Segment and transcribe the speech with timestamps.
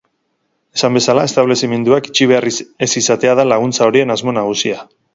[0.79, 2.49] Esan bezala, establezimenduak itxi behar
[2.87, 4.85] ez izatea da laguntza horien asmo nagusia.